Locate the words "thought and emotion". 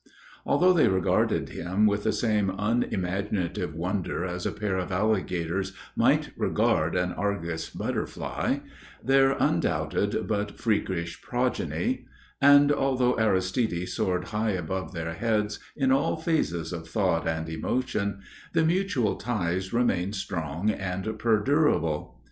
16.89-18.21